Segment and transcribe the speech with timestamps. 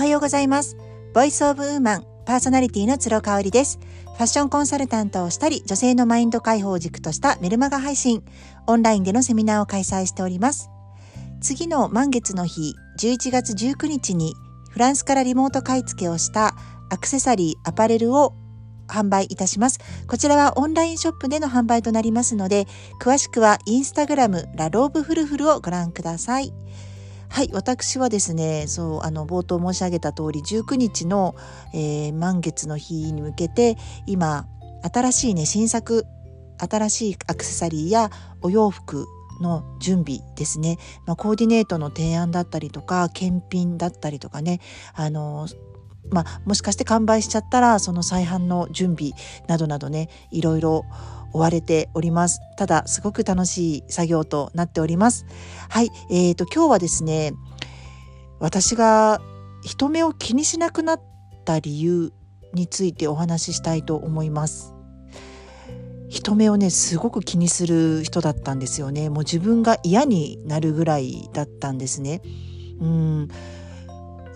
[0.00, 0.78] はようございます。
[1.12, 3.78] ボイスオブウーマンパーソナリティの鶴香織です。
[4.06, 8.24] ファッションコンサルタントをしたり、女性のマインド解放を軸としたメルマガ配信、
[8.66, 10.70] オンラインでのセミナーを開催しております。
[11.42, 14.32] 次の満月の日、11月19日に
[14.70, 16.54] フランスからリモート買い付けをした
[16.88, 18.32] アクセサリー、アパレルを
[18.88, 19.80] 販売いたします。
[20.06, 22.66] こちらはオンラインショップでの販売となりますので、
[23.02, 26.54] 詳しくはインスタグラムラローブフルフルをご覧ください。
[27.32, 31.36] はい、私はですね、そう、あの、冒頭申し上げた通り、19日の、
[31.72, 34.48] えー、満月の日に向けて、今、
[34.82, 36.06] 新しいね、新作、
[36.58, 38.10] 新しいアクセサリーや
[38.42, 39.06] お洋服
[39.40, 40.76] の準備ですね、
[41.06, 44.60] まあ、コーディネートの提案だったりとか、検品だったりとかね、
[44.94, 45.46] あの、
[46.10, 49.12] まあ、もしかして完売しちゃったら、その再販の準備
[49.46, 50.84] などなどね、いろいろ
[51.32, 52.40] 追われております。
[52.56, 55.26] ただ、すごく楽しい作業となっております。
[55.68, 57.32] はい、えーと、今日はですね、
[58.38, 59.20] 私が
[59.62, 61.02] 人目を気にしなくなっ
[61.44, 62.12] た理由
[62.54, 64.74] についてお話ししたいと思います。
[66.08, 69.08] 人目をね、すごく気にする人だったんですよね。
[69.08, 72.20] もう自分が嫌になるぐらいだったんですね。
[72.80, 73.28] うん。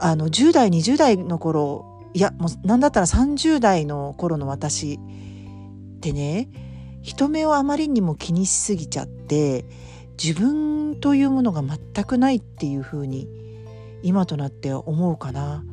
[0.00, 6.48] あの、10代、20代の頃、いや、もう何だったら30代の頃の私ってね、
[7.02, 9.64] 人目をあまりにも気にしすぎちゃって
[10.22, 13.28] 自分というものが全くないっていうふうに
[14.02, 15.64] 今となって思うかな。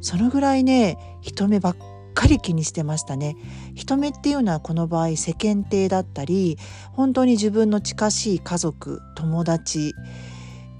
[0.00, 1.76] そのぐらいね人目ばっ
[2.14, 3.36] かり気にしてましたね。
[3.74, 6.58] 人目っていうのはこの場合世間体だったり
[6.92, 9.94] 本当に自分の近しい家族友達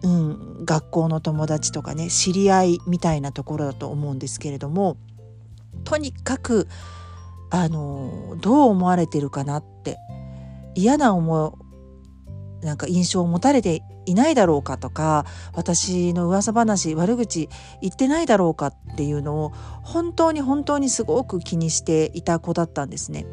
[0.03, 4.97] うん、学校の友達とかね知り合いみたいなところだと思うんですけれども
[5.85, 6.69] とにかく
[7.51, 9.97] あのどう思われてるかなって
[10.75, 17.49] 嫌な思うなんか印象を持たれていないだろうかとか私の噂話悪口
[17.83, 23.27] 言ってないだろうかっていうのを本当に本当にすごく気にしていた子だったんですね。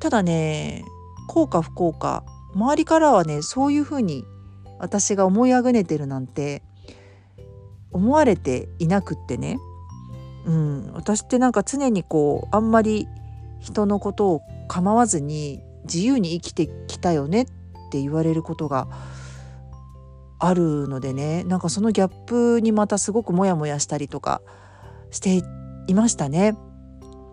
[0.00, 0.84] ただね
[1.28, 2.24] 幸か不幸か
[2.54, 4.24] 周りからはねそういうふうに
[4.80, 6.62] 私が思いあぐねてるなんて
[7.92, 9.58] 思われていなくってね、
[10.44, 13.06] うん、私ってなんか常にこうあんまり
[13.60, 17.44] 人のことを構わずに自由に生きてきたよねっ
[17.90, 18.88] て言われることが
[20.38, 24.40] あるのでねなんかそのギャップにまたすごくモヤモヤしたりとか
[25.10, 25.42] して
[25.86, 26.56] いましたね。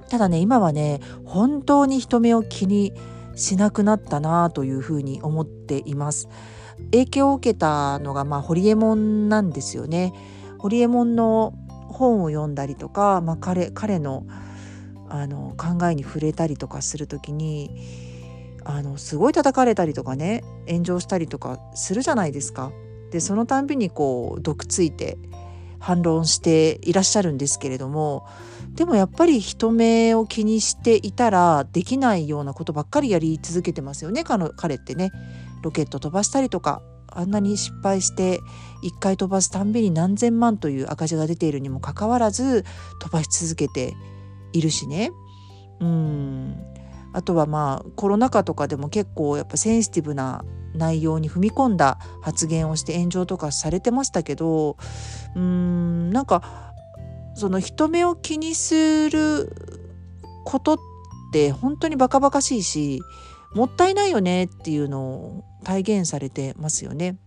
[0.09, 2.93] ただね今はね本当に人目を気に
[3.35, 6.27] しなくなったなというふうに思っています。
[6.91, 10.13] 影響を受けたのがまあホリエモンなんですよね。
[10.57, 11.53] ホリエモンの
[11.87, 14.25] 本を読んだりとか、まあ、彼彼の
[15.09, 17.71] あの考えに触れたりとかする時に
[18.63, 22.71] あのすごい叩かれたりとかね炎上したりとかするじゃないですか。
[23.11, 25.17] でそのたんびにこう毒ついて
[25.79, 28.27] 反論していらっしゃるんですけれども
[28.73, 35.11] でもやっぱり人目を気にしていたらできないようなことばっかりやり続けてますよね彼ってね。
[35.63, 38.41] ロケット飛ばしたりとかあんなに失敗して
[38.83, 42.63] 1回飛ばすたんびに何千万という赤字が出ているにもかかわらず
[42.99, 43.95] 飛ばし続けて
[44.57, 45.11] いるしね。
[45.79, 46.55] うん
[47.13, 50.43] あとはまあコロナ禍とかでも結構やっぱセンシティブな
[50.75, 54.77] 内容に踏み込んだ発言をして炎上とかされてましたけど
[55.35, 56.73] うーんなんか
[57.35, 59.51] その人目を気にする
[60.45, 60.77] ことっ
[61.31, 63.01] て本当にバカバカしいし
[63.53, 67.17] もったいないよねっていうのを体現されてますよね。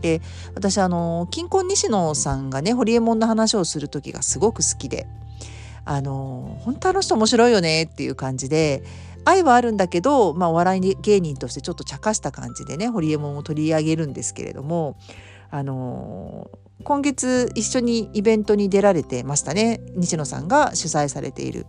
[0.00, 0.22] で
[0.54, 5.06] 私あの金婚西野さんがねホリエモンの話をする時がすごく好きで
[5.84, 8.82] あの本当あの人面白いよねっていう感じで
[9.24, 14.96] 愛はあるんだけど、まあ、お笑い芸人としてちょっと茶化した感じでねホリエモンを取り上げるんですけれども
[15.50, 16.50] あの
[16.84, 19.80] 今月一緒にイベントに出られてましたね。
[19.96, 21.66] 西野さんが主催されている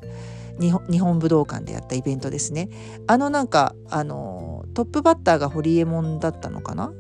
[0.60, 2.70] 日本武道館でやったイベントですね。
[3.08, 6.94] あのなんかあのトップバッターがホリエモンだったのかな？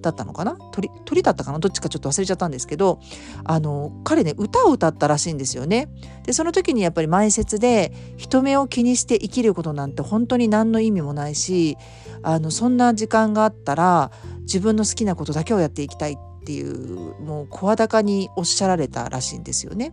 [0.00, 0.56] だったのかな？
[0.72, 1.58] 鳥鳥だったかな？
[1.58, 3.00] どっちかちょっと忘れちゃったんですけど
[3.44, 5.88] あの彼ね歌を歌ったらしいんですよね。
[6.24, 11.76] でその時にやっぱり前説で人目を気にして生きることなんて本当に何の意味もないし
[12.22, 14.10] あのそんな時間があったら
[14.42, 19.92] 自分の好きなことだけをやっていきたいっていうもう声高におっしゃられたらしいんですよね。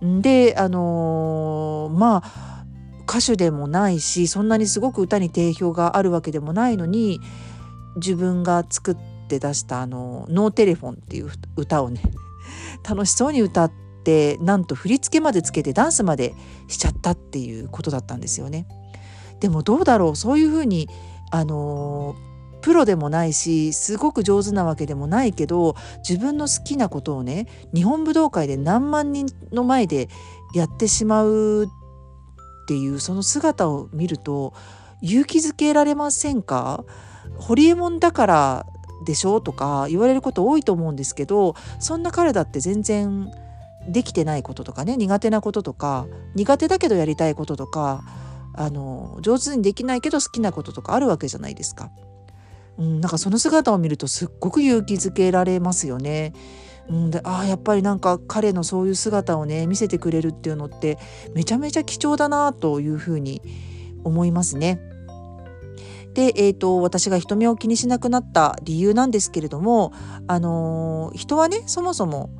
[0.00, 2.64] であのー、まあ
[3.08, 7.20] 歌手でもないしそんなにすごく歌に定評があるわけでもないのに
[7.96, 8.96] 自分が作
[9.28, 12.00] って出したあの「ノーテレフォン」っていう歌をね
[12.88, 13.72] 楽しそうに歌っ
[14.02, 16.34] てなんと振り付けまでつけてダンスまで
[16.66, 18.66] しちゃったっていうことだったんですよね。
[19.40, 20.88] でもどうだろうそういうふうに
[21.30, 22.16] あの
[22.62, 25.76] プロでもないしすごく上手なわけでもないけど
[26.08, 30.08] 自分の好きなことをね日本武道会で何万人の前で
[30.54, 31.68] やってしまうっ
[32.66, 34.54] ていうその姿を見ると
[35.02, 36.84] 勇気づけられませんか？
[37.36, 38.66] ホリエモンだから
[39.08, 39.40] でしょ？
[39.40, 43.32] とか言われること多いと思うんですけどそんな彼だって全然
[43.88, 48.04] できてないこととかね苦手なこととか苦手だけどやりたいこととか
[48.52, 51.90] あの上手にできないけど好きなこととかあるわけじゃないですか。
[52.76, 56.34] うん、なんかその姿を見るとすっごく勇気づけられますよね。
[56.90, 60.98] うん、でああやっぱりなんか彼のそういう姿をね見せてくれるっていうのって
[61.34, 63.40] めちゃめちゃ貴重だなというふうに
[64.04, 64.80] 思いますね。
[66.18, 69.92] で、えーと、私が人目を気にしなくなった理由なんですけれども、
[70.26, 72.30] あのー、人はねそもそも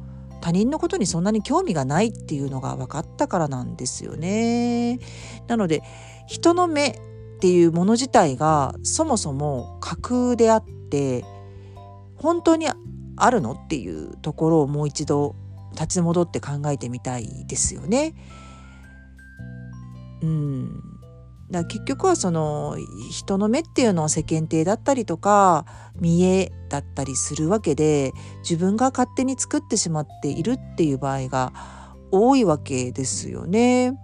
[0.41, 4.99] 他人のことにそんなに興味がないっていうのが分かったからなんですよね。
[5.47, 5.85] なので
[6.27, 6.95] 人の目っ
[7.41, 11.25] ていうもの自体がそもそも架空であって
[12.17, 12.67] 本当に
[13.17, 15.37] あるのっていうところをもう一度
[15.75, 18.17] 立ち戻って考えてみたいですよね。
[20.21, 20.83] うん、
[21.50, 22.77] だ結局はその
[23.11, 25.65] 人の目っていうのは世間体だったりとか
[25.99, 31.53] 見栄だったりするわけで自分が勝手に作ってしまっているっていう場合が
[32.11, 33.99] 多いわけですよね。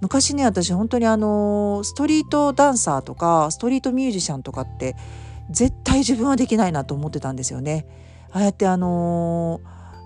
[0.00, 4.96] 昔ね私本当にあのストリートダンサーとかストリートミュージシャンとかって
[5.48, 7.86] 絶対自分はできないなと思ってたんですよね。
[8.32, 9.60] ああやってあの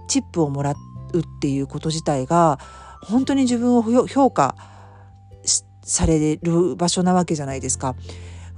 [0.08, 0.74] チップをもら
[1.14, 2.58] うっていうこと自体が
[3.02, 4.75] 本当に自分を評価
[5.86, 7.94] される場所なわけじゃないですか。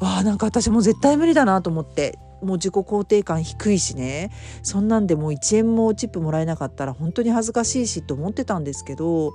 [0.01, 2.19] わあなんか私もう絶対無理だなと思って。
[2.41, 4.31] もう自己肯定感低いしね。
[4.63, 9.35] そんなんでもう1円もチップもらえなかったら本当に恥ずかしいしと思ってたんですけど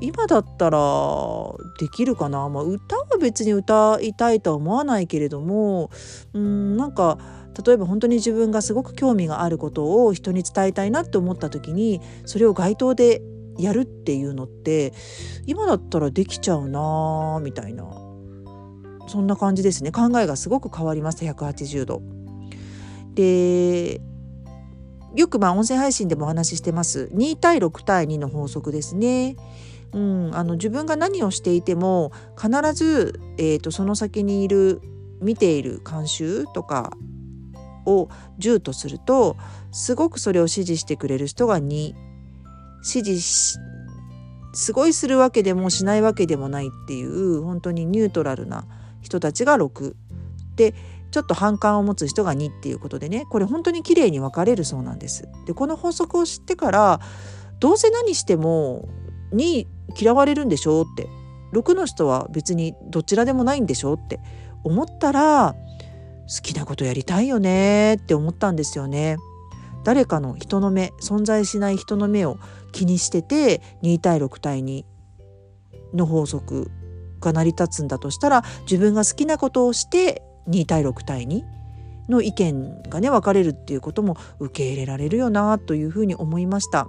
[0.00, 0.78] 今だったら
[1.80, 5.90] できるかな、まあ、歌は別に歌いたいとは思わないけれども
[6.34, 7.18] うんなんか
[7.64, 13.22] 例えば本当に自分がすごく興味があることを人に伝えたいなって思った時にそれを街頭で
[13.58, 14.92] やるっていうのって
[15.46, 17.84] 今だったらできちゃうなみたいな
[19.08, 22.02] そんな感じですね考えがすごく変わりました180度。
[23.14, 24.00] で
[25.14, 29.36] よくまあ音声配信でもお話ししてます2対6対2の法則ですね。
[29.92, 34.82] うん、あの自分が何をしていても必ず、えーと、その先にいる
[35.22, 36.92] 見ている慣習とか
[37.86, 38.08] を
[38.38, 39.36] 10とすると
[39.72, 41.94] すごくそれを支持してくれる人が2
[42.86, 43.58] 指示
[44.52, 48.64] すごいするわけでもしないわけでもないっていう本当にニュートラルな
[49.02, 49.94] 人たちが6
[50.56, 50.74] で
[51.10, 55.28] ちょっと反感を持つ人が2っていうことでねこれ本当に綺麗に分かれるそうなんです。
[55.46, 57.00] でこの法則を知ってから
[57.60, 58.88] どうせ何しても
[59.32, 59.66] 2
[59.98, 61.08] 嫌われるんでしょうって
[61.52, 64.20] 6の人は別にどちらでもないんでしょうって
[64.64, 65.54] 思ったら
[66.28, 69.16] 好きなことやりたいよねって思ったんですよね。
[69.86, 72.40] 誰かの人の目存在しない人の目を
[72.72, 74.84] 気にしてて2対6対2
[75.94, 76.72] の法則
[77.20, 81.44] が成り立つんだとしたら自分が好きなことをして2対6対2
[82.08, 86.88] の意見がね分かれるっていうことも受け入れられるよなというふうに思いました。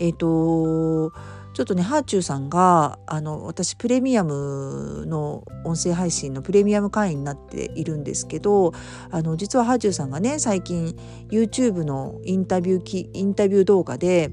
[0.00, 1.12] えっ、ー、と
[1.54, 8.72] ちょっとねハーチューさんがあの私プレミアムの音声配信のプレミアム会員になっているんですけど
[9.10, 10.96] あの実はハーチューさんがね最近
[11.30, 14.32] YouTube のインタビューインタビュー動画で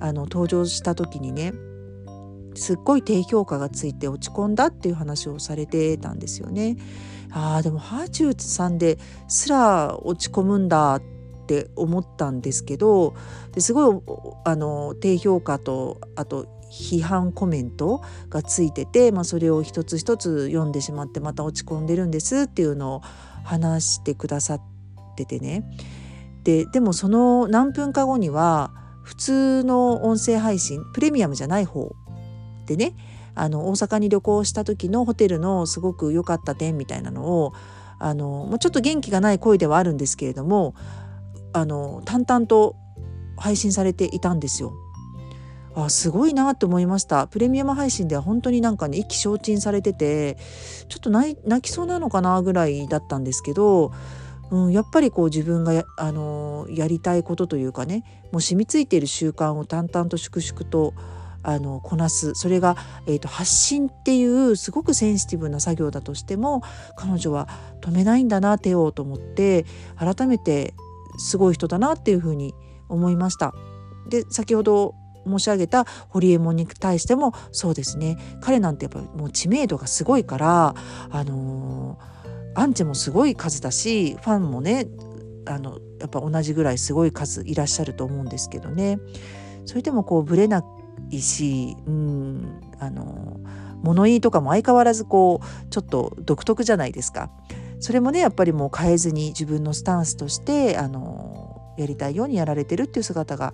[0.00, 1.52] あの登場した時にね
[2.54, 6.76] すっごい低評価がついて落ち込んだっていう話をされてたんですよね。
[7.32, 8.96] あでもハーチューさんで
[9.28, 11.13] すら落ち込むんだって
[11.44, 13.14] って思ったんですけど
[13.58, 14.00] すごい
[14.44, 23.00] あの低評価とあと批判コメントがついてて、まあ、それを一つ一つ読んでしまってまた落ち込んでるんですっていうのを
[23.44, 24.60] 話してくださっ
[25.16, 25.64] ててね。
[26.42, 28.72] ででもその何分か後には
[29.02, 31.94] 普通の音声配信プレミアムじゃない方
[32.66, 32.94] でね
[33.34, 37.52] あの大阪に旅行した時のホテルのすごく良かった点みたいなのを
[37.98, 40.74] あのちょっと元気がない声ではあるんですけれども
[41.54, 42.76] あの淡々と
[43.36, 44.74] 配信されていたんですよ。
[45.76, 50.36] あすごいなって思いましたプレミアム配信では本当になんかね意気消沈されてて
[50.88, 53.92] ちょっと泣きそうなのかなぐらいだったんですけど、
[54.50, 60.94] うん、やっぱりこう自分がや,、あのやりたいことというかねもう染みついている習慣を淡々と粛々と
[61.42, 66.62] あのこなすそれが、えーと、発信っていうすごくセンシティブな作業だとしても
[66.96, 67.48] 彼女は
[67.82, 70.72] 止めないんだな手をと思って改めて
[71.18, 72.54] すごい人だなっていうふうに
[72.88, 73.54] 思いました。
[74.08, 74.94] で先ほど
[75.26, 80.74] 申し上げたホリエモンに対してもそうですね彼なんてやっぱもう知名度がすごいから
[81.10, 84.86] あのー、アンチもすごい数だしファンもね
[85.46, 88.98] あのやっぱ同じぐらいすごい数いらっしゃると思うんですけどね
[89.64, 90.62] それでもこうぶれな
[91.10, 93.40] いしうんあの
[93.82, 97.30] 物言いとかも相変わらずこうちょっと独特じゃないですか。
[97.84, 103.52] それもねやっぱりもう変えずに自分のスタンスとしてあのやりたいようにやられてるっていう姿が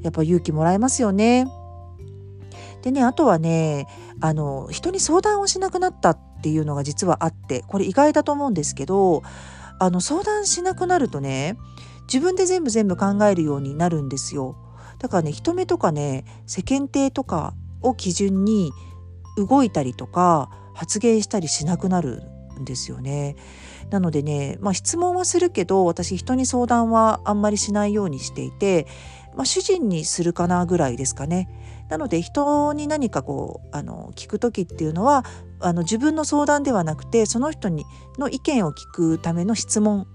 [0.00, 1.48] やっぱ勇気もらえますよね。
[2.82, 3.88] でねあとはね
[4.20, 9.24] あの人に相談をしなくなったっていうのが実はあってこれ意外だと思うんですけど
[9.80, 11.58] あの相談しなくなるとね
[12.02, 14.54] 自分で全部全部考えるようになるんですよ。
[15.00, 18.70] だからね人目とかね世間体とかを基準に
[19.36, 23.36] 動いたりとか発言したりしなくなるんですよね。
[23.90, 28.86] なのでね、まあ、質問はするけど私人に相談はあんまりしないようにしていて、
[29.34, 31.48] まあ、主人にするかなぐらいですかね。
[31.88, 35.24] なので人に何かこうあの聞く時っていうのは
[35.60, 37.84] あの自分の相談ではなくてその人に
[38.18, 40.06] の意見を聞くための質問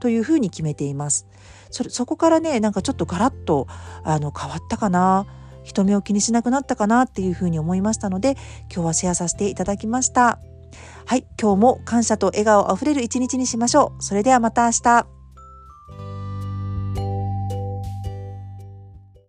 [0.00, 1.26] というふうに決めています。
[1.70, 3.66] それそこからねなんかちょっとガラッと
[4.02, 5.26] あの変わったかな
[5.62, 8.36] 人目を気にしなくなったかなっていうふうに思いましたので
[8.72, 10.40] 今日はシェアさせていただきました。
[11.06, 14.02] はい、今日も感謝と笑顔あふれる一日にしましょう。
[14.02, 15.21] それではまた明日。